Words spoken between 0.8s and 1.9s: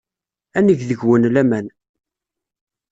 deg-wen laman.